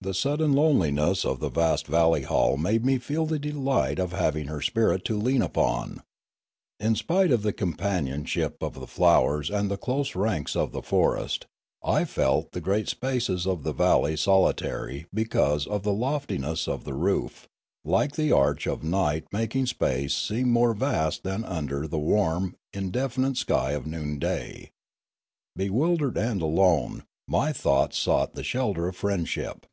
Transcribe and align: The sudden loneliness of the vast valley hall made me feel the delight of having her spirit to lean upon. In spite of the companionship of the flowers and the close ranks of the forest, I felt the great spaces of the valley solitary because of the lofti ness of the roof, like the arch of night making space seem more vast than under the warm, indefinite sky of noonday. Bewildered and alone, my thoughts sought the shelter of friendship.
The 0.00 0.14
sudden 0.14 0.52
loneliness 0.52 1.24
of 1.24 1.40
the 1.40 1.48
vast 1.48 1.88
valley 1.88 2.22
hall 2.22 2.56
made 2.56 2.84
me 2.84 2.98
feel 2.98 3.26
the 3.26 3.36
delight 3.40 3.98
of 3.98 4.12
having 4.12 4.46
her 4.46 4.62
spirit 4.62 5.04
to 5.06 5.16
lean 5.18 5.42
upon. 5.42 6.02
In 6.78 6.94
spite 6.94 7.32
of 7.32 7.42
the 7.42 7.52
companionship 7.52 8.62
of 8.62 8.74
the 8.74 8.86
flowers 8.86 9.50
and 9.50 9.68
the 9.68 9.76
close 9.76 10.14
ranks 10.14 10.54
of 10.54 10.70
the 10.70 10.82
forest, 10.82 11.46
I 11.82 12.04
felt 12.04 12.52
the 12.52 12.60
great 12.60 12.86
spaces 12.88 13.44
of 13.44 13.64
the 13.64 13.72
valley 13.72 14.16
solitary 14.16 15.06
because 15.12 15.66
of 15.66 15.82
the 15.82 15.90
lofti 15.92 16.38
ness 16.38 16.68
of 16.68 16.84
the 16.84 16.94
roof, 16.94 17.48
like 17.84 18.12
the 18.12 18.30
arch 18.30 18.68
of 18.68 18.84
night 18.84 19.24
making 19.32 19.66
space 19.66 20.14
seem 20.16 20.48
more 20.48 20.74
vast 20.74 21.24
than 21.24 21.42
under 21.44 21.88
the 21.88 21.98
warm, 21.98 22.54
indefinite 22.72 23.36
sky 23.36 23.72
of 23.72 23.84
noonday. 23.84 24.70
Bewildered 25.56 26.16
and 26.16 26.40
alone, 26.40 27.02
my 27.26 27.52
thoughts 27.52 27.98
sought 27.98 28.34
the 28.34 28.44
shelter 28.44 28.86
of 28.86 28.94
friendship. 28.94 29.66